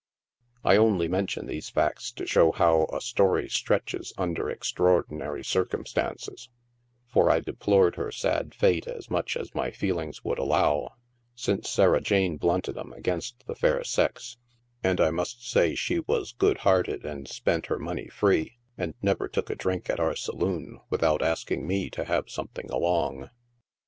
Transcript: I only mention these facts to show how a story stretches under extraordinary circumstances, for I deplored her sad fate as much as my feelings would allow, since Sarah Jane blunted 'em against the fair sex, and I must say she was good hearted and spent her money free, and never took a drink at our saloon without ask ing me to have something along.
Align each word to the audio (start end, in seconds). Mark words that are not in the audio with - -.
I 0.63 0.77
only 0.77 1.07
mention 1.07 1.45
these 1.45 1.69
facts 1.69 2.11
to 2.13 2.25
show 2.25 2.51
how 2.51 2.87
a 2.91 2.99
story 2.99 3.47
stretches 3.47 4.13
under 4.17 4.49
extraordinary 4.49 5.43
circumstances, 5.45 6.49
for 7.05 7.29
I 7.29 7.39
deplored 7.39 7.97
her 7.97 8.11
sad 8.11 8.55
fate 8.55 8.87
as 8.87 9.11
much 9.11 9.37
as 9.37 9.53
my 9.53 9.69
feelings 9.69 10.23
would 10.23 10.39
allow, 10.39 10.95
since 11.35 11.69
Sarah 11.69 12.01
Jane 12.01 12.37
blunted 12.37 12.79
'em 12.79 12.91
against 12.93 13.45
the 13.45 13.53
fair 13.53 13.83
sex, 13.83 14.37
and 14.83 14.99
I 14.99 15.11
must 15.11 15.47
say 15.47 15.75
she 15.75 15.99
was 15.99 16.31
good 16.31 16.57
hearted 16.65 17.05
and 17.05 17.27
spent 17.27 17.67
her 17.67 17.77
money 17.77 18.07
free, 18.07 18.57
and 18.79 18.95
never 19.03 19.27
took 19.27 19.51
a 19.51 19.55
drink 19.55 19.87
at 19.87 19.99
our 19.99 20.15
saloon 20.15 20.79
without 20.89 21.21
ask 21.21 21.51
ing 21.51 21.67
me 21.67 21.91
to 21.91 22.05
have 22.05 22.27
something 22.27 22.71
along. 22.71 23.29